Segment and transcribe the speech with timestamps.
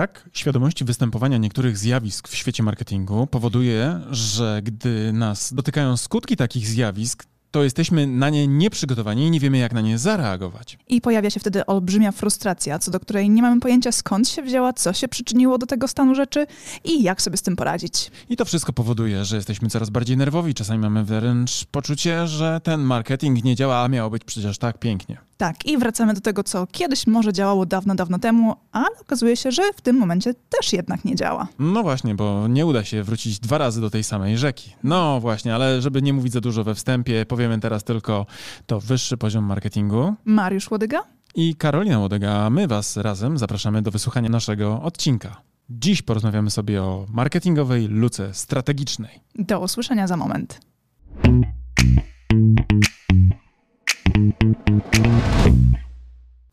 [0.00, 6.66] Brak świadomości występowania niektórych zjawisk w świecie marketingu powoduje, że gdy nas dotykają skutki takich
[6.66, 10.78] zjawisk, to jesteśmy na nie nieprzygotowani i nie wiemy, jak na nie zareagować.
[10.88, 14.72] I pojawia się wtedy olbrzymia frustracja, co do której nie mamy pojęcia skąd się wzięła,
[14.72, 16.46] co się przyczyniło do tego stanu rzeczy
[16.84, 18.10] i jak sobie z tym poradzić.
[18.28, 20.54] I to wszystko powoduje, że jesteśmy coraz bardziej nerwowi.
[20.54, 25.18] Czasami mamy wręcz poczucie, że ten marketing nie działa, a miało być przecież tak pięknie.
[25.36, 29.52] Tak, i wracamy do tego, co kiedyś może działało dawno, dawno temu, ale okazuje się,
[29.52, 31.48] że w tym momencie też jednak nie działa.
[31.58, 34.72] No właśnie, bo nie uda się wrócić dwa razy do tej samej rzeki.
[34.84, 38.26] No właśnie, ale żeby nie mówić za dużo we wstępie, powiemy teraz tylko
[38.66, 40.14] to wyższy poziom marketingu.
[40.24, 41.02] Mariusz Łodyga?
[41.34, 45.36] I Karolina Łodyga, my Was razem zapraszamy do wysłuchania naszego odcinka.
[45.70, 49.20] Dziś porozmawiamy sobie o marketingowej luce strategicznej.
[49.34, 50.60] Do usłyszenia za moment.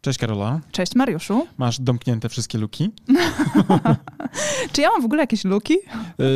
[0.07, 0.59] Cześć Karola.
[0.71, 1.47] Cześć Mariuszu.
[1.57, 2.91] Masz domknięte wszystkie luki?
[4.71, 5.73] Czy ja mam w ogóle jakieś luki?
[5.73, 6.27] Yy,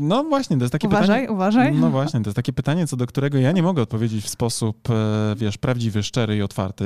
[0.00, 1.30] no właśnie, to jest takie uważaj, pytanie.
[1.32, 4.28] Uważaj, No właśnie, to jest takie pytanie, co do którego ja nie mogę odpowiedzieć w
[4.28, 6.84] sposób, e, wiesz, prawdziwy, szczery i otwarty.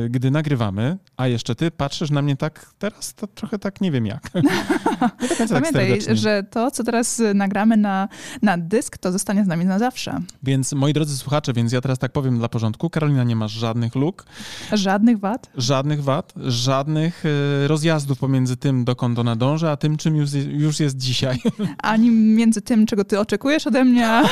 [0.00, 3.90] Yy, gdy nagrywamy, a jeszcze ty patrzysz na mnie tak teraz, to trochę tak nie
[3.90, 4.34] wiem jak.
[5.22, 8.08] nie tak Pamiętaj, że to, co teraz nagramy na,
[8.42, 10.20] na dysk, to zostanie z nami na zawsze.
[10.42, 12.90] Więc moi drodzy słuchacze, więc ja teraz tak powiem dla porządku.
[12.90, 14.24] Karolina, nie masz żadnych luk,
[14.72, 15.50] Żadnych wad?
[15.58, 20.80] Żadnych wad, żadnych e, rozjazdów pomiędzy tym, dokąd ona dąży, a tym, czym już, już
[20.80, 21.38] jest dzisiaj.
[21.82, 24.22] Ani między tym, czego ty oczekujesz ode mnie, a,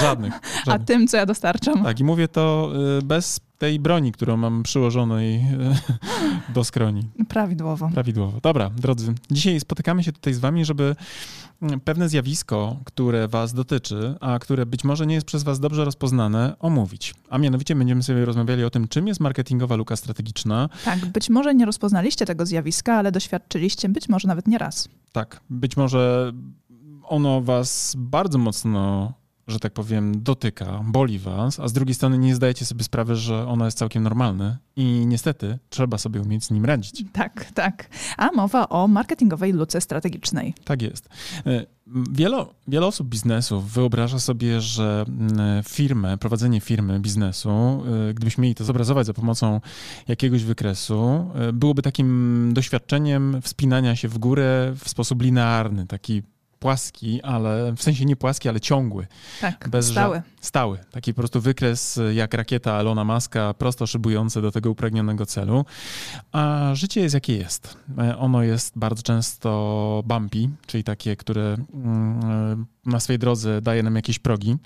[0.00, 0.34] żadnych.
[0.34, 0.86] a żadnych.
[0.86, 1.84] tym, co ja dostarczam.
[1.84, 5.44] Tak, i mówię to e, bez tej broni, którą mam przyłożonej e,
[6.54, 7.02] do skroni.
[7.28, 7.90] Prawidłowo.
[7.94, 8.38] Prawidłowo.
[8.42, 10.96] Dobra, drodzy, dzisiaj spotykamy się tutaj z wami, żeby
[11.62, 15.84] mm, pewne zjawisko, które was dotyczy, a które być może nie jest przez was dobrze
[15.84, 17.14] rozpoznane, omówić.
[17.30, 20.68] A mianowicie będziemy sobie rozmawiali o tym, czym jest marketingowa luka strategiczna.
[20.84, 24.88] Tak, być może nie rozpoznaliście tego zjawiska, ale doświadczyliście być może nawet nie raz.
[25.12, 26.32] Tak, być może
[27.08, 29.12] ono was bardzo mocno
[29.46, 33.46] że tak powiem, dotyka, boli was, a z drugiej strony nie zdajecie sobie sprawy, że
[33.48, 37.04] ono jest całkiem normalne i niestety trzeba sobie umieć z nim radzić.
[37.12, 37.88] Tak, tak.
[38.16, 40.54] A mowa o marketingowej luce strategicznej.
[40.64, 41.08] Tak jest.
[42.12, 45.04] Wiele, wiele osób biznesu wyobraża sobie, że
[45.64, 47.82] firmę, prowadzenie firmy, biznesu,
[48.14, 49.60] gdybyśmy mieli to zobrazować za pomocą
[50.08, 56.22] jakiegoś wykresu, byłoby takim doświadczeniem wspinania się w górę w sposób linearny, taki
[56.64, 59.06] płaski, ale w sensie nie płaski, ale ciągły.
[59.40, 60.22] Tak, bez stały.
[60.40, 60.78] Stały.
[60.90, 65.64] Taki po prostu wykres jak rakieta Elona Muska, prosto szybujący do tego upragnionego celu.
[66.32, 67.76] A życie jest jakie jest.
[68.18, 71.56] Ono jest bardzo często bumpy, czyli takie, które
[72.86, 74.56] na swojej drodze daje nam jakieś progi,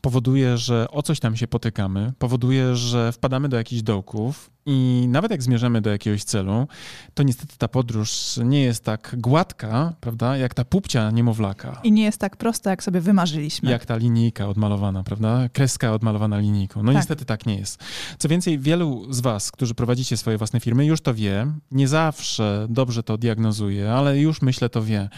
[0.00, 5.30] powoduje, że o coś tam się potykamy, powoduje, że wpadamy do jakichś dołków i nawet
[5.30, 6.68] jak zmierzamy do jakiegoś celu,
[7.14, 11.80] to niestety ta podróż nie jest tak gładka, prawda, jak ta pupcia niemowlaka.
[11.84, 13.70] I nie jest tak prosta, jak sobie wymarzyliśmy.
[13.70, 15.48] Jak ta linijka odmalowana, prawda?
[15.52, 16.82] Kreska odmalowana linijką.
[16.82, 16.96] No tak.
[16.96, 17.84] niestety tak nie jest.
[18.18, 21.46] Co więcej, wielu z was, którzy prowadzicie swoje własne firmy, już to wie.
[21.70, 25.08] Nie zawsze dobrze to diagnozuje, ale już myślę to wie.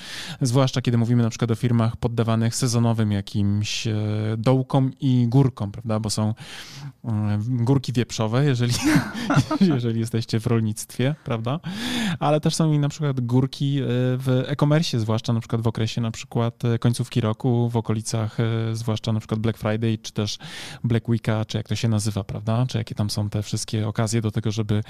[0.41, 3.89] Zwłaszcza kiedy mówimy na przykład o firmach poddawanych sezonowym jakimś
[4.39, 6.01] dołkom i górkom, prawda?
[6.01, 6.35] Bo są
[7.39, 8.75] górki wieprzowe, jeżeli,
[9.75, 11.61] jeżeli jesteście w rolnictwie, prawda?
[12.21, 13.81] Ale też są i na przykład górki
[14.19, 18.37] w e-commerce, zwłaszcza na przykład w okresie na przykład końcówki roku, w okolicach
[18.73, 20.39] zwłaszcza na przykład Black Friday, czy też
[20.85, 22.67] Black Weeka, czy jak to się nazywa, prawda?
[22.69, 24.83] Czy jakie tam są te wszystkie okazje do tego, żeby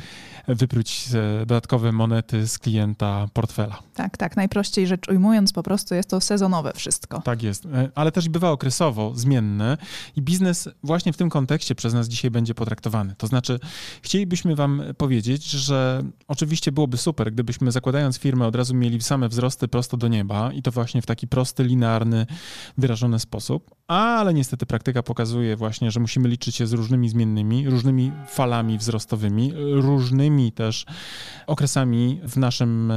[0.48, 1.08] wypróć
[1.38, 3.78] dodatkowe monety z klienta portfela.
[3.94, 4.36] Tak, tak.
[4.36, 7.20] Najprościej rzecz ujmując, po prostu jest to sezonowe wszystko.
[7.20, 9.76] Tak jest, ale też bywa okresowo zmienne
[10.16, 13.14] i biznes właśnie w tym kontekście przez nas dzisiaj będzie potraktowany.
[13.18, 13.60] To znaczy,
[14.02, 19.68] chcielibyśmy Wam powiedzieć, że oczywiście byłoby super, gdybyśmy zakładając firmę od razu mieli same wzrosty
[19.68, 22.26] prosto do nieba i to właśnie w taki prosty, linearny,
[22.78, 28.12] wyrażony sposób, ale niestety praktyka pokazuje właśnie, że musimy liczyć się z różnymi zmiennymi, różnymi
[28.28, 30.86] falami wzrostowymi, różnymi też
[31.46, 32.92] okresami w naszym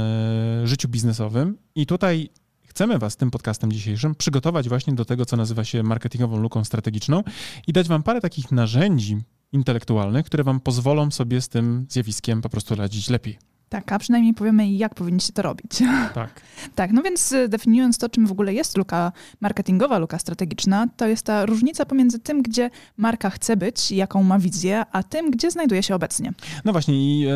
[0.64, 2.30] życiu biznesowym i tutaj
[2.74, 7.22] chcemy Was tym podcastem dzisiejszym przygotować właśnie do tego, co nazywa się marketingową luką strategiczną
[7.66, 9.18] i dać Wam parę takich narzędzi
[9.52, 13.38] intelektualnych, które Wam pozwolą sobie z tym zjawiskiem po prostu radzić lepiej.
[13.74, 15.70] Tak, a przynajmniej powiemy, jak powinniście to robić.
[16.14, 16.40] Tak.
[16.74, 21.26] tak, no więc definiując to, czym w ogóle jest luka marketingowa, luka strategiczna, to jest
[21.26, 25.82] ta różnica pomiędzy tym, gdzie marka chce być, jaką ma wizję, a tym, gdzie znajduje
[25.82, 26.32] się obecnie.
[26.64, 27.32] No właśnie i e,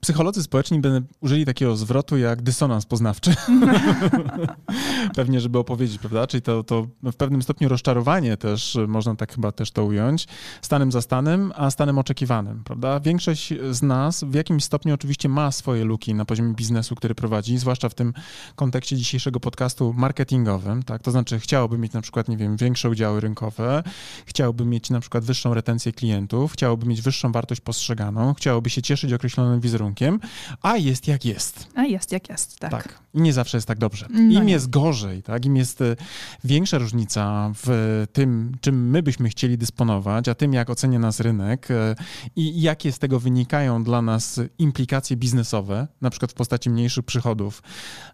[0.00, 3.34] psycholodzy społeczni by użyli takiego zwrotu jak dysonans poznawczy.
[5.16, 6.26] Pewnie, żeby opowiedzieć, prawda?
[6.26, 10.26] Czyli to, to w pewnym stopniu rozczarowanie też, można tak chyba też to ująć,
[10.62, 13.00] stanem za stanem, a stanem oczekiwanym, prawda?
[13.00, 17.14] Większość z nas w jakimś stopniu oczywiście ma swoje swoje luki na poziomie biznesu, który
[17.14, 18.12] prowadzi, zwłaszcza w tym
[18.56, 21.02] kontekście dzisiejszego podcastu marketingowym, tak?
[21.02, 23.82] To znaczy chciałoby mieć na przykład, nie wiem, większe udziały rynkowe,
[24.26, 29.12] chciałoby mieć na przykład wyższą retencję klientów, chciałoby mieć wyższą wartość postrzeganą, chciałoby się cieszyć
[29.12, 30.20] określonym wizerunkiem,
[30.62, 31.66] a jest jak jest.
[31.74, 32.70] A jest jak jest, tak.
[32.70, 32.98] Tak.
[33.14, 34.06] I nie zawsze jest tak dobrze.
[34.10, 34.52] No Im nie.
[34.52, 35.44] jest gorzej, tak?
[35.44, 35.96] Im jest e,
[36.44, 41.70] większa różnica w tym, czym my byśmy chcieli dysponować, a tym, jak ocenia nas rynek
[41.70, 41.94] e,
[42.36, 45.61] i jakie z tego wynikają dla nas implikacje biznesowe,
[46.00, 47.62] na przykład w postaci mniejszych przychodów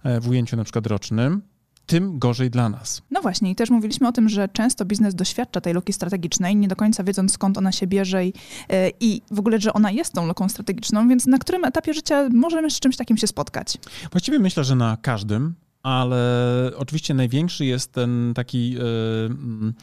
[0.04, 1.42] e, w ujęciu na przykład rocznym,
[1.88, 3.02] tym gorzej dla nas.
[3.10, 6.68] No właśnie, i też mówiliśmy o tym, że często biznes doświadcza tej luki strategicznej, nie
[6.68, 8.32] do końca wiedząc skąd ona się bierze i,
[8.68, 12.28] e, i w ogóle, że ona jest tą luką strategiczną, więc na którym etapie życia
[12.32, 13.78] możemy z czymś takim się spotkać?
[14.12, 18.80] Właściwie myślę, że na każdym, ale oczywiście największy jest ten taki e,
[19.26, 19.74] mm,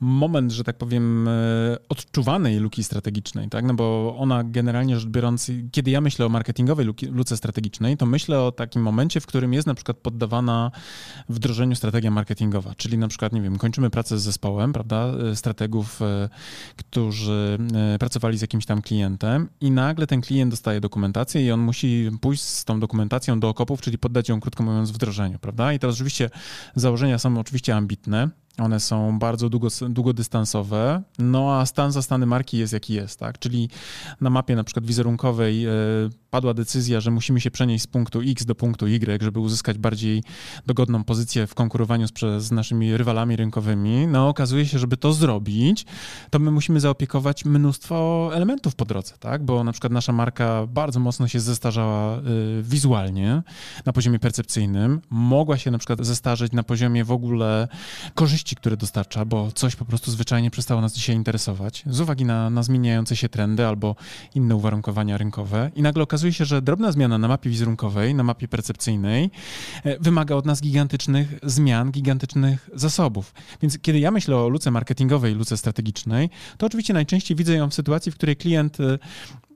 [0.00, 3.64] moment, że tak powiem, e, odczuwanej luki strategicznej, tak?
[3.64, 8.40] No bo ona generalnie rzecz biorąc, kiedy ja myślę o marketingowej luce strategicznej, to myślę
[8.40, 10.70] o takim momencie, w którym jest na przykład poddawana
[11.28, 16.00] wdrożeniu strategia marketingowa, czyli na przykład, nie wiem, kończymy pracę z zespołem, prawda, e, strategów,
[16.76, 17.58] którzy
[17.98, 22.42] pracowali z jakimś tam klientem i nagle ten klient dostaje dokumentację i on musi pójść
[22.42, 25.72] z tą dokumentacją do okopów, czyli poddać ją, krótko mówiąc, wdrożeniu, prawda?
[25.72, 26.30] I teraz oczywiście
[26.74, 32.72] założenia są oczywiście ambitne, one są bardzo długo, długodystansowe, no a stan zastany marki jest
[32.72, 33.38] jaki jest, tak?
[33.38, 33.68] Czyli
[34.20, 35.70] na mapie na przykład wizerunkowej e,
[36.30, 40.22] padła decyzja, że musimy się przenieść z punktu X do punktu Y, żeby uzyskać bardziej
[40.66, 44.06] dogodną pozycję w konkurowaniu z, z naszymi rywalami rynkowymi.
[44.06, 45.86] No okazuje się, żeby to zrobić,
[46.30, 49.44] to my musimy zaopiekować mnóstwo elementów po drodze, tak?
[49.44, 52.22] Bo na przykład nasza marka bardzo mocno się zestarzała y,
[52.62, 53.42] wizualnie,
[53.86, 55.00] na poziomie percepcyjnym.
[55.10, 57.68] Mogła się na przykład zestarzeć na poziomie w ogóle
[58.14, 62.50] korzyści, które dostarcza, bo coś po prostu zwyczajnie przestało nas dzisiaj interesować z uwagi na,
[62.50, 63.96] na zmieniające się trendy albo
[64.34, 65.70] inne uwarunkowania rynkowe.
[65.74, 69.30] I nagle okazuje się, że drobna zmiana na mapie wizerunkowej, na mapie percepcyjnej
[69.84, 73.34] e, wymaga od nas gigantycznych zmian, gigantycznych zasobów.
[73.62, 77.74] Więc kiedy ja myślę o luce marketingowej, luce strategicznej, to oczywiście najczęściej widzę ją w
[77.74, 78.98] sytuacji, w której klient e,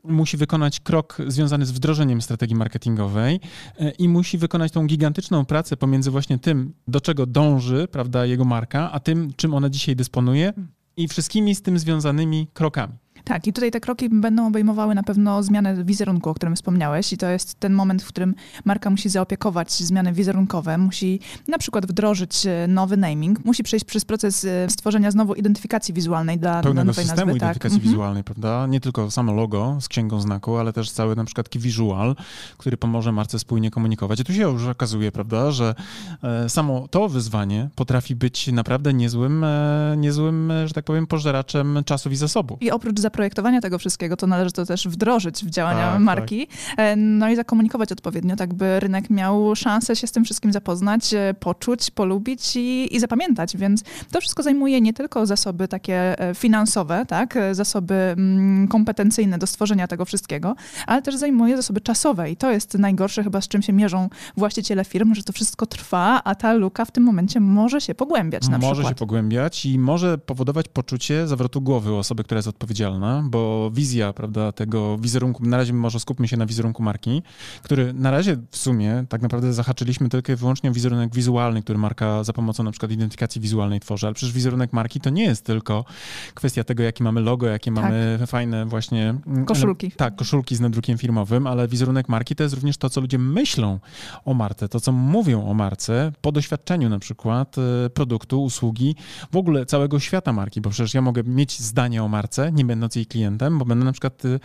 [0.04, 3.40] musi wykonać krok związany z wdrożeniem strategii marketingowej
[3.78, 8.44] e, i musi wykonać tą gigantyczną pracę pomiędzy właśnie tym, do czego dąży, prawda, jego
[8.44, 10.52] marka, a tym, czym ona dzisiaj dysponuje
[10.96, 12.92] i wszystkimi z tym związanymi krokami.
[13.28, 17.16] Tak, i tutaj te kroki będą obejmowały na pewno zmianę wizerunku, o którym wspomniałeś, i
[17.16, 18.34] to jest ten moment, w którym
[18.64, 24.04] marka musi zaopiekować zmiany wizerunkowe, musi na przykład wdrożyć e, nowy naming, musi przejść przez
[24.04, 27.36] proces e, stworzenia znowu identyfikacji wizualnej dla, dla Pełnego nowej systemu nazwy.
[27.36, 27.88] identyfikacji tak.
[27.88, 28.66] Wizualnej, prawda?
[28.66, 32.16] Nie tylko samo logo z księgą znaku, ale też cały na przykład visual,
[32.58, 34.20] który pomoże marce spójnie komunikować.
[34.20, 35.74] I tu się już okazuje, prawda, że
[36.22, 39.44] e, samo to wyzwanie potrafi być naprawdę niezłym,
[39.96, 42.62] niezłym, że tak powiem, pożeraczem czasów i zasobów.
[42.62, 46.97] I oprócz zaprojektowania tego wszystkiego, to należy to też wdrożyć w działania Tak, marki, e,
[46.97, 51.35] no i zakomunikować odpowiednio, tak by rynek miał szansę się z tym wszystkim zapoznać, e,
[51.41, 57.06] poczuć, polubić i, i zapamiętać, więc to wszystko zajmuje nie tylko zasoby takie e, finansowe,
[57.06, 60.55] tak, zasoby mm, kompetencyjne do stworzenia tego wszystkiego,
[60.87, 62.31] ale też zajmuje zasoby czasowe.
[62.31, 66.20] I to jest najgorsze chyba, z czym się mierzą właściciele firm, że to wszystko trwa,
[66.25, 68.91] a ta luka w tym momencie może się pogłębiać na może przykład.
[68.91, 74.12] się pogłębiać i może powodować poczucie zawrotu głowy u osoby, która jest odpowiedzialna, bo wizja,
[74.12, 77.22] prawda, tego wizerunku, na razie może skupmy się na wizerunku marki,
[77.62, 81.78] który na razie w sumie tak naprawdę zahaczyliśmy tylko i wyłącznie o wizerunek wizualny, który
[81.78, 85.44] marka za pomocą na przykład identyfikacji wizualnej tworzy, ale przecież wizerunek marki to nie jest
[85.44, 85.84] tylko
[86.34, 87.84] kwestia tego, jakie mamy logo, jakie Tak.
[87.84, 89.14] mamy fajne właśnie...
[89.26, 89.93] mm, Koszulki.
[89.93, 93.78] Tak, koszulki z nadrukiem firmowym, ale wizerunek marki to jest również to, co ludzie myślą
[94.24, 98.94] o marce, to, co mówią o marce po doświadczeniu na przykład e, produktu, usługi,
[99.32, 102.96] w ogóle całego świata marki, bo przecież ja mogę mieć zdanie o marce, nie będąc
[102.96, 104.40] jej klientem, bo będę na przykład y,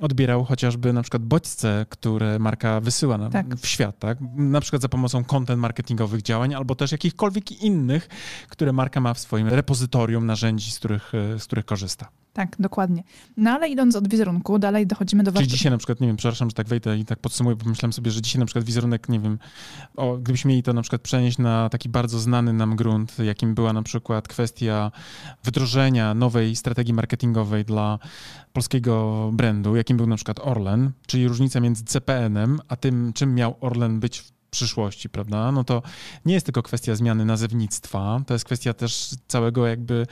[0.00, 3.56] odbierał chociażby na przykład bodźce, które marka wysyła na, Tak.
[3.56, 4.18] w świat, tak?
[4.36, 8.08] Na przykład za pomocą content marketingowych działań, albo też jakichkolwiek innych,
[8.48, 12.08] które marka ma w swoim repozytorium narzędzi, z których, e, z których korzysta.
[12.36, 13.02] Tak, dokładnie.
[13.36, 15.56] No ale idąc od wizerunku, dalej dochodzimy do Czyli wartości.
[15.56, 18.10] dzisiaj na przykład, nie wiem, przepraszam, że tak wejdę i tak podsumuję, bo myślałem sobie,
[18.10, 19.38] że dzisiaj na przykład wizerunek, nie wiem,
[19.96, 23.72] o, gdybyśmy mieli to na przykład przenieść na taki bardzo znany nam grunt, jakim była
[23.72, 24.90] na przykład kwestia
[25.44, 27.98] wdrożenia nowej strategii marketingowej dla
[28.52, 33.54] polskiego brandu, jakim był na przykład Orlen, czyli różnica między CPN-em, a tym, czym miał
[33.60, 35.52] Orlen być w przyszłości, prawda?
[35.52, 35.82] No to
[36.24, 40.06] nie jest tylko kwestia zmiany nazewnictwa, to jest kwestia też całego jakby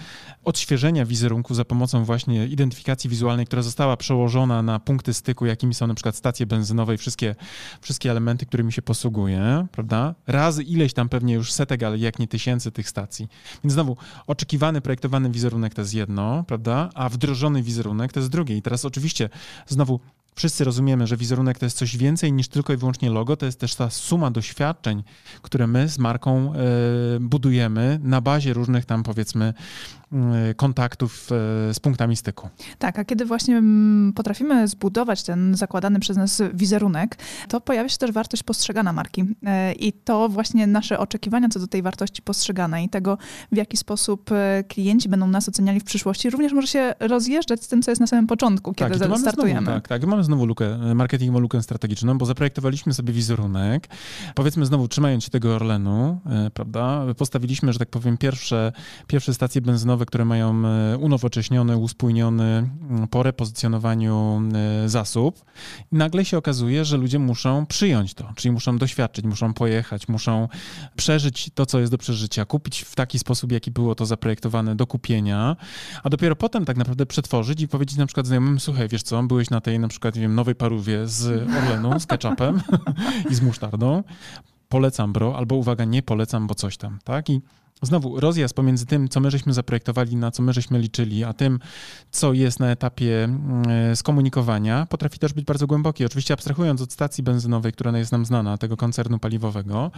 [0.45, 5.87] odświeżenia wizerunku za pomocą właśnie identyfikacji wizualnej, która została przełożona na punkty styku, jakimi są
[5.87, 7.35] na przykład stacje benzynowe i wszystkie,
[7.81, 10.15] wszystkie elementy, którymi się posługuje, prawda?
[10.27, 13.29] Razy ileś tam pewnie już setek, ale jak nie tysięcy tych stacji.
[13.65, 13.97] Więc znowu,
[14.27, 16.91] oczekiwany, projektowany wizerunek to jest jedno, prawda?
[16.95, 18.57] A wdrożony wizerunek to jest drugie.
[18.57, 19.29] I teraz oczywiście
[19.67, 20.01] znowu
[20.35, 23.61] wszyscy rozumiemy, że wizerunek to jest coś więcej niż tylko i wyłącznie logo, to jest
[23.61, 25.03] też ta suma doświadczeń,
[25.43, 26.57] które my z marką e,
[27.21, 29.55] budujemy na bazie różnych tam powiedzmy
[30.57, 31.29] kontaktów
[31.71, 32.49] e, z punktami styku.
[32.79, 37.19] Tak, a kiedy właśnie mm, potrafimy zbudować ten zakładany przez nas wizerunek,
[37.49, 39.25] to pojawia się też wartość postrzegana marki.
[39.79, 43.19] I to właśnie nasze oczekiwania co do tej wartości postrzeganej tego,
[43.53, 44.31] w jaki sposób
[44.69, 48.07] klienci będą nas oceniali w przyszłości, również może się rozjeżdżać z tym, co jest na
[48.07, 49.61] samym początku, kiedy tak, startujemy.
[49.61, 50.07] Znowu, tak, tak.
[50.07, 53.89] Mamy znowu lukę, marketingową lukę strategiczną, bo zaprojektowaliśmy sobie wizerunek.
[54.35, 56.21] Powiedzmy znowu, trzymając się tego Orlenu,
[56.55, 58.73] prawda, postawiliśmy, że tak powiem, pierwsze,
[59.07, 62.45] pierwsze stacje benzynowe, które mają e, unowocześniony, uspójniony
[62.91, 64.43] mm, po repozycjonowaniu
[64.85, 65.45] e, zasób.
[65.93, 70.49] I nagle się okazuje, że ludzie muszą przyjąć to, czyli muszą doświadczyć, muszą pojechać, muszą
[70.97, 74.87] przeżyć to, co jest do przeżycia, kupić w taki sposób, jaki było to zaprojektowane do
[74.87, 75.57] kupienia,
[76.03, 79.51] a dopiero potem tak naprawdę przetworzyć i powiedzieć na przykład znajomym, słuchaj, wiesz co, byłeś
[79.51, 82.63] na tej na przykład, nie wiem, nowej parówie z Orlenu, z ketchupem
[83.31, 84.03] i z musztardą.
[84.69, 87.31] Polecam, bro, albo uwaga, nie polecam, bo coś tam, tak?
[87.31, 87.41] I
[87.83, 91.59] znowu rozjazd pomiędzy tym, co my żeśmy zaprojektowali, na co my żeśmy liczyli, a tym,
[92.11, 96.05] co jest na etapie mm, skomunikowania, potrafi też być bardzo głęboki.
[96.05, 99.91] Oczywiście abstrahując od stacji benzynowej, która jest nam znana, tego koncernu paliwowego,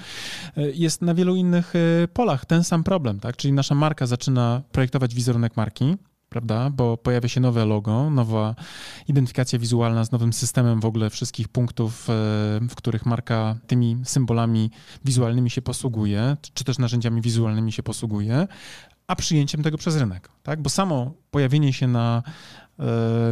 [0.56, 3.36] e, jest na wielu innych e, polach ten sam problem, tak?
[3.36, 5.96] Czyli nasza marka zaczyna projektować wizerunek marki,
[6.28, 6.70] prawda?
[6.70, 8.54] Bo pojawia się nowe logo, nowa
[9.08, 12.12] identyfikacja wizualna z nowym systemem w ogóle wszystkich punktów, e,
[12.68, 14.70] w których marka tymi symbolami
[15.04, 18.46] wizualnymi się posługuje, czy też narzędziami wizualnymi się posługuje,
[19.06, 20.62] a przyjęciem tego przez rynek, tak?
[20.62, 22.22] Bo samo pojawienie się na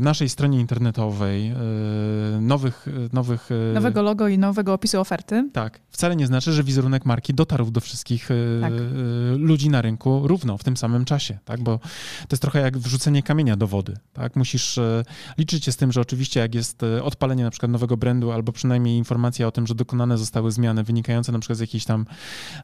[0.01, 1.55] naszej stronie internetowej, e,
[2.41, 3.49] nowych, nowych...
[3.71, 5.51] E, Nowego logo i nowego opisu oferty.
[5.53, 5.81] Tak.
[5.91, 8.29] Wcale nie znaczy, że wizerunek marki dotarł do wszystkich
[8.61, 8.73] tak.
[9.37, 11.63] ludzi na rynku równo w tym samym czasie, tak?
[11.63, 11.79] Bo
[12.19, 14.37] to jest trochę jak wrzucenie kamienia do wody, tak?
[14.37, 14.81] Musisz
[15.39, 18.99] liczyć się z tym, że oczywiście jak jest odpalenie na przykład nowego brandu albo przynajmniej
[18.99, 22.07] informacja o tym, że dokonane zostały zmiany wynikające na przykład z jakiejś tam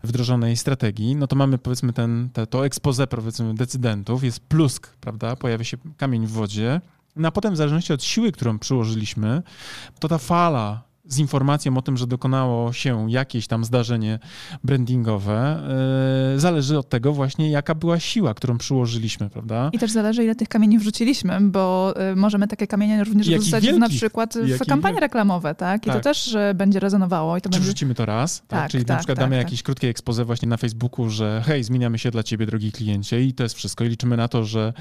[0.05, 5.37] wdrożonej strategii, no to mamy powiedzmy ten, te, to expose powiedzmy decydentów, jest plusk, prawda?
[5.37, 6.70] Pojawia się kamień w wodzie,
[7.17, 9.43] no a potem w zależności od siły, którą przyłożyliśmy,
[10.01, 14.19] to ta fala z informacją o tym, że dokonało się jakieś tam zdarzenie
[14.65, 15.63] brandingowe,
[16.33, 19.71] yy, zależy od tego właśnie, jaka była siła, którą przyłożyliśmy, prawda?
[19.73, 23.65] I też zależy, ile tych kamieni wrzuciliśmy, bo yy, możemy takie kamienie również Jakich wrzucać
[23.65, 25.83] wielkich, na przykład w kampanie reklamowe, tak?
[25.83, 25.97] I tak.
[25.97, 27.37] to też yy, będzie rezonowało.
[27.37, 27.65] I to Czy będzie...
[27.65, 28.49] wrzucimy to raz, tak?
[28.49, 29.47] tak Czyli tak, na przykład tak, damy tak.
[29.47, 33.33] jakieś krótkie expose właśnie na Facebooku, że hej, zmieniamy się dla ciebie, drogi kliencie i
[33.33, 33.85] to jest wszystko.
[33.85, 34.73] I liczymy na to, że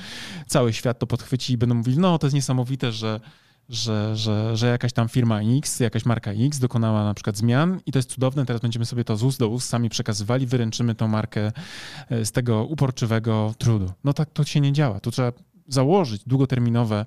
[0.48, 3.20] cały świat to podchwyci i będą mówili, no to jest niesamowite, że
[3.70, 7.92] że, że, że jakaś tam firma X, jakaś marka X dokonała na przykład zmian i
[7.92, 11.08] to jest cudowne, teraz będziemy sobie to z ust do ust sami przekazywali, wyręczymy tą
[11.08, 11.52] markę
[12.10, 13.92] e, z tego uporczywego trudu.
[14.04, 15.00] No tak to się nie działa.
[15.00, 15.32] Tu trzeba
[15.70, 17.06] założyć długoterminowe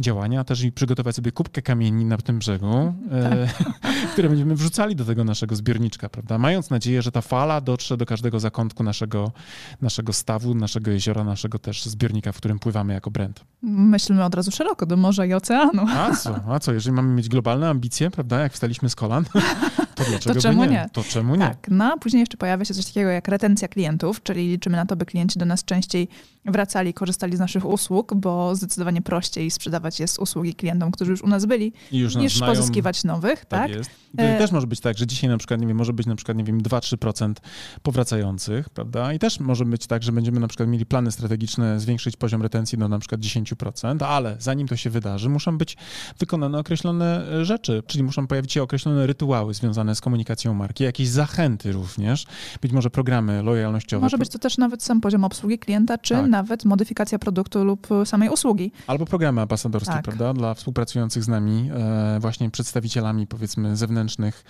[0.00, 3.72] działania, a też i przygotować sobie kubkę kamieni na tym brzegu, e, tak.
[4.12, 6.38] które będziemy wrzucali do tego naszego zbiorniczka, prawda?
[6.38, 9.32] Mając nadzieję, że ta fala dotrze do każdego zakątku naszego,
[9.80, 13.44] naszego stawu, naszego jeziora, naszego też zbiornika, w którym pływamy jako brand.
[13.62, 15.86] Myślimy od razu szeroko, do morza i oceanu.
[15.88, 16.40] A co?
[16.48, 19.24] A co, jeżeli mamy mieć globalne ambicje, prawda, jak wstaliśmy z kolan,
[19.94, 20.70] to to czemu nie?
[20.70, 20.88] nie?
[20.92, 21.40] To czemu nie?
[21.40, 24.86] Tak, no a później jeszcze pojawia się coś takiego jak retencja klientów, czyli liczymy na
[24.86, 26.08] to, by klienci do nas częściej
[26.44, 31.26] wracali, korzystali z naszych usług, bo zdecydowanie prościej sprzedawać jest usługi klientom, którzy już u
[31.26, 32.54] nas byli, już niż znają.
[32.54, 33.44] pozyskiwać nowych.
[33.44, 33.70] Tak, tak?
[33.70, 33.90] jest.
[34.16, 34.38] To e...
[34.38, 36.44] też może być tak, że dzisiaj na przykład, nie wiem, może być na przykład, nie
[36.44, 37.32] wiem, 2-3%
[37.82, 39.12] powracających, prawda?
[39.12, 42.78] I też może być tak, że będziemy na przykład mieli plany strategiczne zwiększyć poziom retencji
[42.78, 45.76] do na przykład 10%, ale zanim to się wydarzy, muszą być
[46.18, 51.08] wykonane określone e, rzeczy, czyli muszą pojawić się określone rytuały związane z komunikacją marki, jakieś
[51.08, 52.26] zachęty również,
[52.60, 54.02] być może programy lojalnościowe.
[54.04, 57.88] Może być to też nawet sam poziom obsługi klienta, czy tak nawet modyfikacja produktu lub
[58.04, 58.72] samej usługi.
[58.86, 60.04] Albo programy ambasadorskie, tak.
[60.04, 64.44] prawda, dla współpracujących z nami e, właśnie przedstawicielami powiedzmy zewnętrznych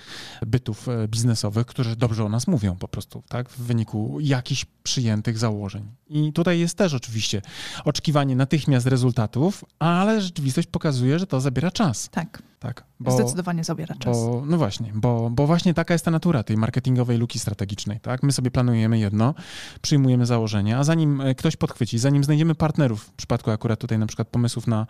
[0.47, 5.39] bytów e, biznesowych, którzy dobrze o nas mówią po prostu, tak, w wyniku jakichś przyjętych
[5.39, 5.91] założeń.
[6.09, 7.43] I tutaj jest też oczywiście
[7.85, 12.09] oczekiwanie natychmiast rezultatów, ale rzeczywistość pokazuje, że to zabiera czas.
[12.11, 12.43] Tak.
[12.65, 14.17] Tak, bo, Zdecydowanie zabiera czas.
[14.17, 18.01] Bo, no właśnie, bo, bo właśnie taka jest ta natura tej marketingowej luki strategicznej.
[18.01, 18.23] Tak?
[18.23, 19.35] My sobie planujemy jedno,
[19.83, 24.07] przyjmujemy założenie, a zanim e, ktoś podchwyci, zanim znajdziemy partnerów, w przypadku akurat tutaj na
[24.07, 24.87] przykład pomysłów na,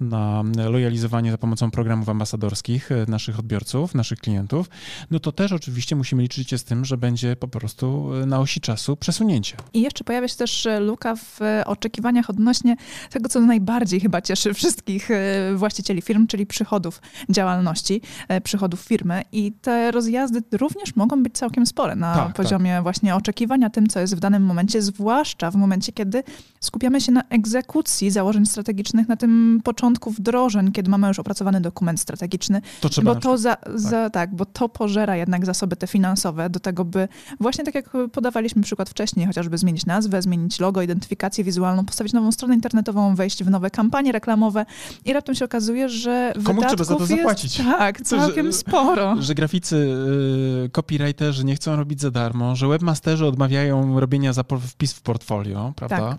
[0.00, 4.70] na lojalizowanie za pomocą programów ambasadorskich e, naszych odbiorców, naszych klientów,
[5.10, 8.40] no to też oczywiście musimy liczyć się z tym, że będzie po prostu e, na
[8.40, 9.56] osi czasu przesunięcie.
[9.72, 12.76] I jeszcze pojawia się też luka w oczekiwaniach odnośnie
[13.10, 15.08] tego, co najbardziej chyba cieszy wszystkich
[15.54, 18.00] właścicieli firm, czyli przychodów działalności,
[18.42, 22.36] przychodów firmy i te rozjazdy również mogą być całkiem spore na tak, tak.
[22.36, 22.82] poziomie tak.
[22.82, 26.22] właśnie oczekiwania tym, co jest w danym momencie, zwłaszcza w momencie, kiedy
[26.60, 32.00] skupiamy się na egzekucji założeń strategicznych, na tym początku wdrożeń, kiedy mamy już opracowany dokument
[32.00, 34.12] strategiczny, to trzeba bo to za, za, tak.
[34.12, 37.08] tak, bo to pożera jednak zasoby te finansowe do tego, by
[37.40, 42.32] właśnie tak jak podawaliśmy przykład wcześniej, chociażby zmienić nazwę, zmienić logo, identyfikację wizualną, postawić nową
[42.32, 44.66] stronę internetową, wejść w nowe kampanie reklamowe
[45.04, 47.58] i raptem się okazuje, że Komu trzeba za to zapłacić?
[47.58, 49.16] Jest, tak, całkiem że, sporo.
[49.22, 54.92] Że graficy, y, copywriterzy nie chcą robić za darmo, że webmasterzy odmawiają robienia za wpis
[54.92, 55.96] w portfolio, prawda?
[55.96, 56.18] Tak.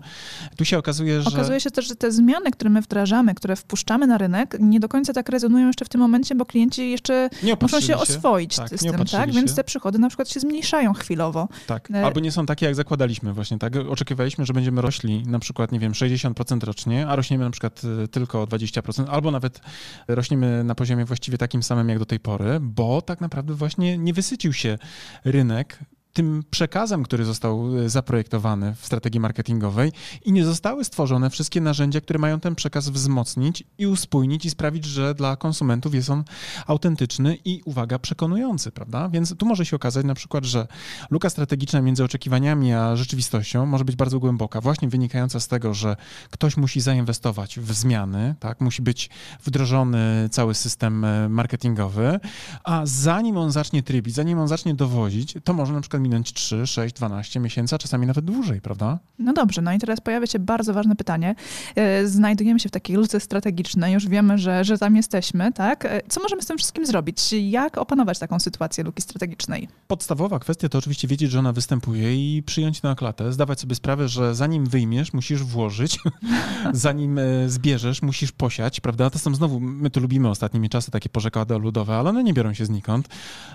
[0.56, 1.28] Tu się okazuje, że...
[1.28, 4.88] Okazuje się też, że te zmiany, które my wdrażamy, które wpuszczamy na rynek, nie do
[4.88, 7.28] końca tak rezonują jeszcze w tym momencie, bo klienci jeszcze
[7.62, 9.08] muszą się, się oswoić tak, z tym, tak?
[9.08, 9.32] Się.
[9.32, 11.48] Więc te przychody na przykład się zmniejszają chwilowo.
[11.66, 13.76] Tak, e, albo nie są takie, jak zakładaliśmy właśnie, tak?
[13.76, 18.08] Oczekiwaliśmy, że będziemy rośli na przykład, nie wiem, 60% rocznie, a rośniemy na przykład e,
[18.08, 19.60] tylko o 20%, albo nawet
[20.08, 24.12] rośniemy na poziomie właściwie takim samym jak do tej pory, bo tak naprawdę właśnie nie
[24.12, 24.78] wysycił się
[25.24, 25.78] rynek
[26.14, 29.92] tym przekazem, który został e, zaprojektowany w strategii marketingowej
[30.24, 34.84] i nie zostały stworzone wszystkie narzędzia, które mają ten przekaz wzmocnić i uspójnić i sprawić,
[34.84, 36.24] że dla konsumentów jest on
[36.66, 39.08] autentyczny i, uwaga, przekonujący, prawda?
[39.08, 40.66] Więc tu może się okazać na przykład, że
[41.10, 45.96] luka strategiczna między oczekiwaniami a rzeczywistością może być bardzo głęboka, właśnie wynikająca z tego, że
[46.30, 48.60] ktoś musi zainwestować w zmiany, tak?
[48.60, 49.10] Musi być
[49.44, 52.20] wdrożony cały system e, marketingowy,
[52.64, 56.66] a zanim on zacznie trybić, zanim on zacznie dowodzić, to może na przykład minąć 3,
[56.66, 58.98] 6, 12 miesięcy, a czasami nawet dłużej, prawda?
[59.18, 61.34] No dobrze, no i teraz pojawia się bardzo ważne pytanie.
[61.76, 65.84] E, znajdujemy się w takiej luce strategicznej, już wiemy, że, że tam jesteśmy, tak?
[65.84, 67.32] E, co możemy z tym wszystkim zrobić?
[67.32, 69.68] Jak opanować taką sytuację luki strategicznej?
[69.86, 74.08] Podstawowa kwestia to oczywiście wiedzieć, że ona występuje i przyjąć na klatę, zdawać sobie sprawę,
[74.08, 75.98] że zanim wyjmiesz, musisz włożyć,
[76.72, 79.10] zanim e, zbierzesz, musisz posiać, prawda?
[79.10, 82.54] To są znowu, my tu lubimy ostatnimi czasy takie pożekady ludowe, ale one nie biorą
[82.54, 83.08] się znikąd.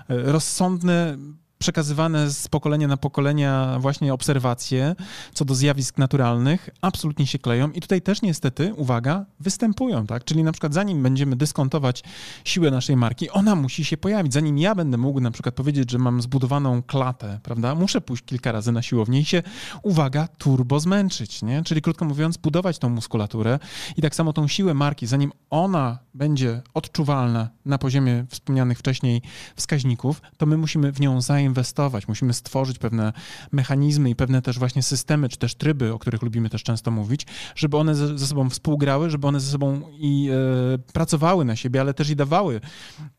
[0.08, 1.16] Rozsądne
[1.60, 4.94] przekazywane z pokolenia na pokolenia właśnie obserwacje
[5.34, 10.24] co do zjawisk naturalnych absolutnie się kleją i tutaj też niestety, uwaga, występują, tak?
[10.24, 12.02] Czyli na przykład zanim będziemy dyskontować
[12.44, 14.32] siłę naszej marki, ona musi się pojawić.
[14.32, 17.74] Zanim ja będę mógł na przykład powiedzieć, że mam zbudowaną klatę, prawda?
[17.74, 19.42] Muszę pójść kilka razy na siłownię i się,
[19.82, 21.62] uwaga, turbo zmęczyć, nie?
[21.62, 23.58] Czyli krótko mówiąc, budować tą muskulaturę
[23.96, 29.22] i tak samo tą siłę marki, zanim ona będzie odczuwalna na poziomie wspomnianych wcześniej
[29.56, 33.12] wskaźników, to my musimy w nią zainwestować zainwestować, musimy stworzyć pewne
[33.52, 37.26] mechanizmy i pewne też właśnie systemy, czy też tryby, o których lubimy też często mówić,
[37.56, 41.80] żeby one ze, ze sobą współgrały, żeby one ze sobą i e, pracowały na siebie,
[41.80, 42.60] ale też i dawały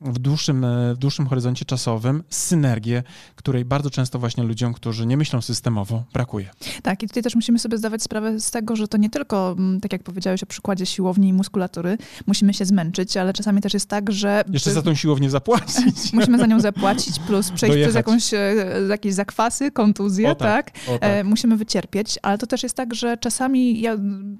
[0.01, 3.03] w dłuższym, e, w dłuższym horyzoncie czasowym synergię,
[3.35, 6.49] której bardzo często właśnie ludziom, którzy nie myślą systemowo, brakuje.
[6.83, 9.81] Tak, i tutaj też musimy sobie zdawać sprawę z tego, że to nie tylko, mm,
[9.81, 13.89] tak jak powiedziałeś o przykładzie siłowni i muskulatury, musimy się zmęczyć, ale czasami też jest
[13.89, 14.43] tak, że...
[14.53, 16.13] Jeszcze za tą siłownię zapłacić.
[16.13, 17.83] musimy za nią zapłacić, plus przejść Dojechać.
[17.83, 20.71] przez jakąś jakąś, e, jakieś zakwasy, kontuzje, tak?
[20.71, 20.71] tak?
[20.85, 20.97] tak.
[21.01, 23.97] E, musimy wycierpieć, ale to też jest tak, że czasami ja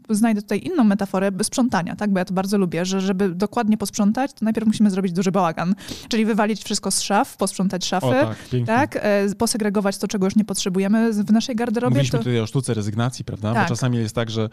[0.10, 2.12] znajdę tutaj inną metaforę sprzątania, tak?
[2.12, 5.76] Bo ja to bardzo lubię, że żeby dokładnie posprzątać, to najpierw musimy zrobić duży bałagan,
[6.10, 9.00] czyli wywalić wszystko z szaf, posprzątać szafy, o, tak, tak?
[9.02, 11.94] E, posegregować to, czego już nie potrzebujemy w naszej garderobie.
[11.94, 12.24] Mówiliśmy to...
[12.24, 13.54] tutaj o sztuce rezygnacji, prawda?
[13.54, 13.63] Tak.
[13.63, 14.50] Bo czasami jest tak, że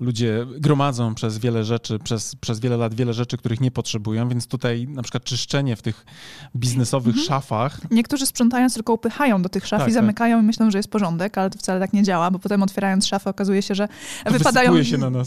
[0.00, 4.46] ludzie gromadzą przez wiele rzeczy, przez, przez wiele lat wiele rzeczy, których nie potrzebują, więc
[4.46, 6.04] tutaj na przykład czyszczenie w tych
[6.56, 7.26] biznesowych mhm.
[7.26, 7.80] szafach.
[7.90, 10.02] Niektórzy sprzątają tylko upychają do tych szaf tak, i tak.
[10.02, 10.44] zamykają tak.
[10.44, 13.30] i myślą, że jest porządek, ale to wcale tak nie działa, bo potem otwierając szafę
[13.30, 13.88] okazuje się, że
[14.24, 14.72] to wypadają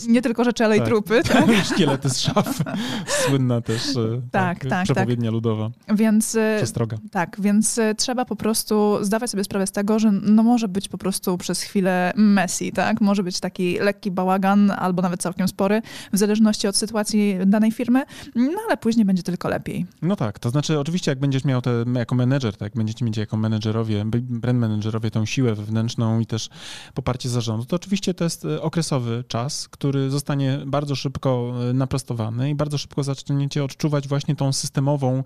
[0.08, 0.86] nie tylko rzeczy, ale tak.
[0.86, 1.22] i trupy.
[1.34, 1.46] Tak?
[1.64, 2.64] Szkielety z szaf.
[3.08, 5.70] Słynna też e, tak, tak, tak, przepowiednia ludowa.
[5.96, 6.98] Więc, e, Przestroga.
[7.12, 10.90] Tak, więc e, trzeba po prostu zdawać sobie sprawę z tego, że no może być
[10.90, 13.02] po prostu przez chwilę messy, tak?
[13.02, 15.82] Może być taki lekki bałagan albo nawet całkiem spory,
[16.14, 18.04] w zależności od sytuacji danej firmy,
[18.36, 19.86] no ale później będzie tylko lepiej.
[20.02, 23.33] No tak, to znaczy oczywiście jak będziesz miał te, jako menedżer, tak, będziecie mieć jako
[23.38, 26.50] menedżerowie, brand menedżerowie tą siłę wewnętrzną i też
[26.94, 32.50] poparcie zarządu, to oczywiście to jest e, okresowy czas, który zostanie bardzo szybko e, naprostowany
[32.50, 35.24] i bardzo szybko zaczniecie odczuwać właśnie tą systemową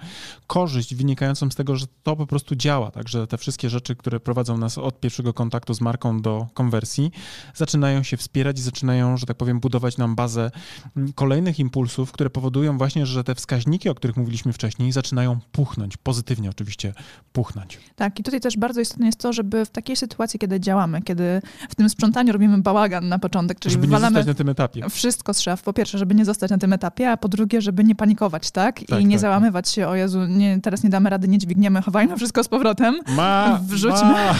[0.47, 4.57] korzyść wynikającą z tego, że to po prostu działa, także te wszystkie rzeczy, które prowadzą
[4.57, 7.11] nas od pierwszego kontaktu z marką do konwersji,
[7.55, 10.51] zaczynają się wspierać i zaczynają, że tak powiem, budować nam bazę
[11.15, 16.49] kolejnych impulsów, które powodują właśnie, że te wskaźniki, o których mówiliśmy wcześniej, zaczynają puchnąć, pozytywnie
[16.49, 16.93] oczywiście
[17.33, 17.79] puchnąć.
[17.97, 21.41] Tak, i tutaj też bardzo istotne jest to, żeby w takiej sytuacji, kiedy działamy, kiedy
[21.69, 24.89] w tym sprzątaniu robimy bałagan na początek, czyli żeby wywalamy na tym etapie.
[24.89, 25.61] wszystko z szaf.
[25.63, 28.79] Po pierwsze, żeby nie zostać na tym etapie, a po drugie, żeby nie panikować, tak?
[28.87, 31.81] Tak, I nie tak, załamywać się, o Jezu, nie, teraz nie damy rady, nie dźwigniemy,
[31.81, 32.95] chowajmy wszystko z powrotem.
[33.15, 34.01] Ma, Wrzućmy.
[34.01, 34.35] ma.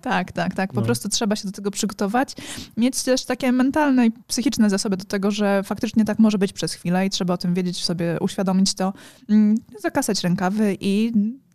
[0.00, 0.72] Tak, tak, tak.
[0.72, 0.86] Po No.
[0.86, 2.32] prostu trzeba się do tego przygotować.
[2.76, 6.72] Mieć też takie mentalne i psychiczne zasoby do tego, że faktycznie tak może być przez
[6.72, 8.92] chwilę i trzeba o tym wiedzieć, sobie uświadomić to,
[9.28, 10.97] mm, zakasać rękawy i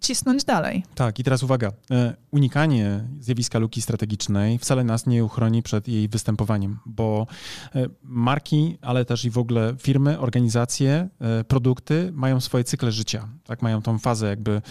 [0.03, 0.84] cisnąć dalej.
[0.95, 1.71] Tak, i teraz uwaga.
[1.91, 7.27] E, Unikanie zjawiska luki strategicznej wcale nas nie uchroni przed jej występowaniem, bo
[7.75, 13.27] e, marki, ale też i w ogóle firmy, organizacje, e, produkty mają swoje cykle życia.
[13.45, 14.62] Tak, mają tą fazę jakby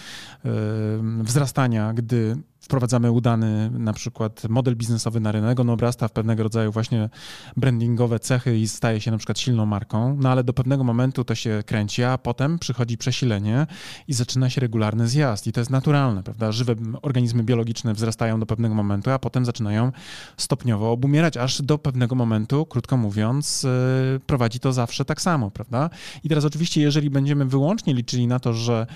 [1.23, 6.73] wzrastania, gdy wprowadzamy udany na przykład model biznesowy na rynek, on obrasta w pewnego rodzaju
[6.73, 7.11] właśnie
[7.57, 11.35] brandingowe cechy i staje się na przykład silną marką, no ale do pewnego momentu to
[11.35, 13.67] się kręci, a potem przychodzi przesilenie
[14.09, 16.53] i zaczyna się regularny zjazd i to jest naturalne, prawda?
[16.53, 19.93] Żywe organizmy biologiczne wzrastają do pewnego momentu, a potem zaczynają
[20.37, 25.91] stopniowo obumierać, aż do pewnego momentu, krótko mówiąc, yy, prowadzi to zawsze tak samo, prawda?
[26.25, 28.87] I teraz oczywiście, jeżeli będziemy wyłącznie liczyli na to, że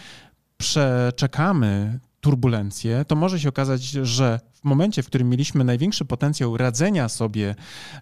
[0.58, 7.08] przeczekamy turbulencje, to może się okazać, że w momencie, w którym mieliśmy największy potencjał radzenia
[7.08, 7.54] sobie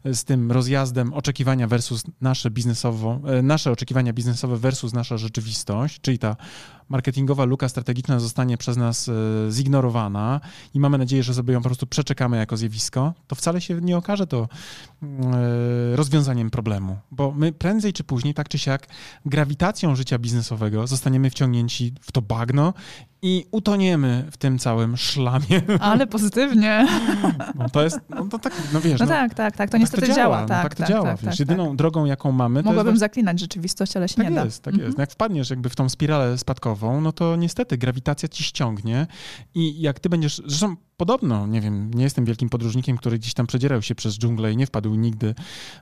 [0.04, 6.18] z tym rozjazdem oczekiwania versus nasze biznesowo, e, nasze oczekiwania biznesowe versus nasza rzeczywistość, czyli
[6.18, 6.37] ta
[6.88, 9.12] marketingowa luka strategiczna zostanie przez nas e,
[9.50, 10.40] zignorowana
[10.74, 13.96] i mamy nadzieję, że sobie ją po prostu przeczekamy jako zjawisko, to wcale się nie
[13.96, 14.48] okaże to
[15.02, 18.87] e, rozwiązaniem problemu, bo my prędzej czy później, tak czy siak,
[19.26, 22.74] grawitacją życia biznesowego zostaniemy wciągnięci w to bagno
[23.26, 25.62] i utoniemy w tym całym szlamie.
[25.80, 26.87] Ale pozytywnie.
[27.54, 29.68] No to jest, no to tak, no wiesz, No no, tak, tak, tak.
[29.68, 30.40] To tak niestety to działa.
[30.40, 31.76] No, Tak, tak to tak, działa, tak, wiesz, tak, jedyną tak.
[31.76, 34.44] drogą, jaką mamy, Mogłabym jest zaklinać rzeczywistość, ale się tak nie da.
[34.44, 34.87] jest, tak Mhm.
[34.87, 34.98] jest.
[34.98, 39.06] No Jak wpadniesz jakby w tą spiralę spadkową, no to niestety grawitacja ci ściągnie
[39.54, 43.46] i jak ty będziesz, zresztą podobno, nie wiem, nie jestem wielkim podróżnikiem, który gdzieś tam
[43.46, 45.35] przedzierał się przez dżunglę i nie wpadł nigdy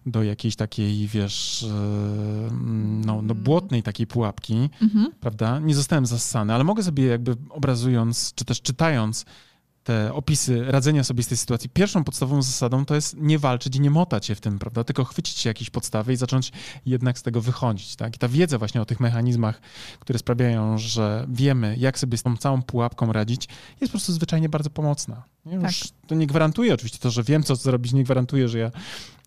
[0.07, 2.51] do jakiejś takiej, wiesz, e,
[3.07, 5.13] no, no błotnej takiej pułapki, Mhm.
[5.21, 5.59] prawda?
[5.59, 9.25] Nie zostałem zassany, ale mogę sobie jakby obrazując, czy też czytając
[9.85, 13.81] te opisy radzenia sobie z tej sytuacji, pierwszą podstawową zasadą to jest nie walczyć i
[13.81, 14.85] nie motać się w tym, prawda?
[14.85, 16.53] Tylko chwycić się jakiejś podstawy i zacząć
[16.87, 18.17] jednak z tego wychodzić, tak?
[18.17, 19.61] I ta wiedza właśnie o tych mechanizmach,
[20.01, 23.49] które sprawiają, że wiemy, jak sobie z tą całą pułapką radzić,
[23.81, 25.23] jest po prostu zwyczajnie bardzo pomocna.
[25.47, 28.71] Już To nie gwarantuje oczywiście to, że wiem, co zrobić, nie gwarantuje, że ja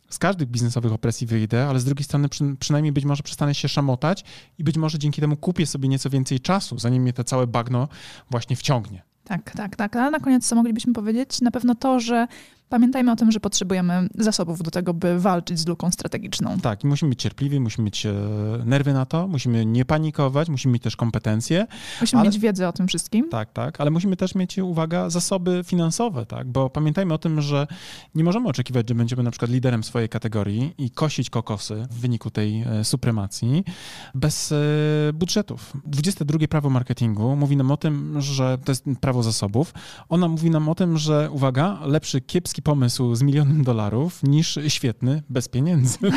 [0.10, 3.70] z każdych biznesowych opresji wyjdę, ale z drugiej strony przy, przynajmniej być może przestanę się
[3.70, 4.24] szamotać
[4.58, 7.88] i być może dzięki temu kupię sobie nieco więcej czasu, zanim mnie to całe bagno
[8.30, 9.15] właśnie wciągnie.
[9.26, 9.96] Tak, tak, tak.
[9.96, 11.42] Ale na koniec co moglibyśmy powiedzieć?
[11.42, 12.28] Na pewno to, że
[12.70, 16.60] pamiętajmy o tym, że potrzebujemy zasobów do tego, by walczyć z luką strategiczną.
[16.60, 18.14] Tak, i musimy być cierpliwi, musimy mieć e,
[18.66, 21.68] nerwy na to, musimy nie panikować, musimy mieć też kompetencje.
[22.02, 23.30] Musimy Ale- mieć wiedzę o tym wszystkim.
[23.30, 27.68] Tak, tak, ale musimy też mieć, uwaga, zasoby finansowe, tak, bo pamiętajmy o tym, że
[28.16, 32.32] nie możemy oczekiwać, że będziemy na przykład liderem swojej kategorii i kosić kokosy w wyniku
[32.32, 33.64] tej e, supremacji
[34.16, 34.56] bez e,
[35.14, 35.74] budżetów.
[35.86, 39.74] 22 prawo marketingu mówi nam o tym, że to jest prawo zasobów.
[40.10, 45.24] Ona mówi nam o tym, że uwaga, lepszy kiepski pomysł z milionem dolarów niż świetny
[45.30, 45.98] bez pieniędzy.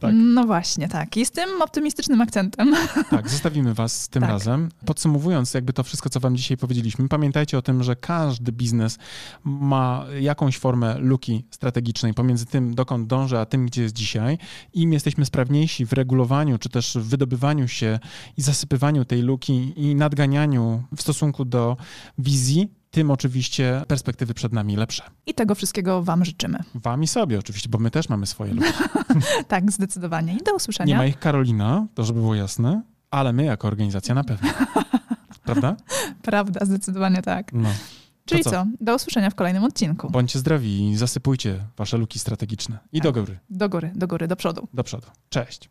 [0.00, 0.14] Tak.
[0.14, 1.16] No właśnie, tak.
[1.16, 2.74] I z tym optymistycznym akcentem.
[3.10, 4.30] Tak, zostawimy was tym Tak.
[4.30, 4.68] razem.
[4.86, 8.98] Podsumowując jakby to wszystko, co wam dzisiaj powiedzieliśmy, pamiętajcie o tym, że każdy biznes
[9.44, 14.38] ma jakąś formę luki strategicznej pomiędzy tym, dokąd dąży, a tym, gdzie jest dzisiaj.
[14.72, 17.98] Im jesteśmy sprawniejsi w regulowaniu, czy też w wydobywaniu się
[18.36, 21.76] i zasypywaniu tej luki i nadganianiu w stosunku do
[22.18, 25.02] wizji, tym oczywiście perspektywy przed nami lepsze.
[25.26, 26.58] I tego wszystkiego Wam życzymy.
[26.74, 28.68] Wam i sobie oczywiście, bo my też mamy swoje luki.
[29.48, 30.34] Tak, zdecydowanie.
[30.34, 30.94] I do usłyszenia.
[30.94, 34.48] Nie ma ich Karolina, to żeby było jasne, ale my jako organizacja na pewno.
[35.44, 35.76] Prawda?
[36.22, 37.52] Prawda, zdecydowanie tak.
[37.52, 37.68] No.
[38.24, 38.50] Czyli co?
[38.50, 38.66] co?
[38.80, 40.10] Do usłyszenia w kolejnym odcinku.
[40.10, 42.78] Bądźcie zdrowi i zasypujcie wasze luki strategiczne.
[42.92, 43.24] I do Tak.
[43.24, 44.68] góry, Do góry, do góry, do przodu.
[44.74, 45.06] do przodu.
[45.28, 45.70] Cześć.